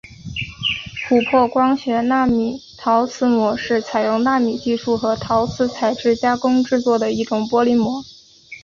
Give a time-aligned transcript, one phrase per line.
[1.07, 8.03] 琥珀光学纳米陶瓷膜是采用纳米技术和陶瓷材质加工制作的一种玻璃膜。